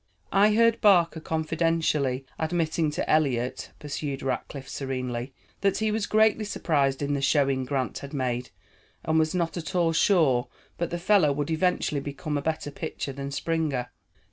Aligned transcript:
"I 0.33 0.55
heard 0.55 0.81
Barker 0.81 1.19
confidentially 1.19 2.25
admitting 2.39 2.89
to 2.89 3.07
Eliot," 3.07 3.71
pursued 3.77 4.23
Rackliff 4.23 4.67
serenely, 4.67 5.31
"that 5.59 5.77
he 5.77 5.91
was 5.91 6.07
greatly 6.07 6.43
surprised 6.43 7.03
in 7.03 7.13
the 7.13 7.21
showing 7.21 7.65
Grant 7.65 7.99
had 7.99 8.11
made 8.11 8.49
and 9.03 9.19
was 9.19 9.35
not 9.35 9.57
at 9.57 9.75
all 9.75 9.93
sure 9.93 10.47
but 10.79 10.89
the 10.89 10.97
fellow 10.97 11.31
would 11.31 11.51
eventually 11.51 12.01
become 12.01 12.35
a 12.35 12.41
better 12.41 12.71
pitcher 12.71 13.13
than 13.13 13.29
Springer." 13.29 13.91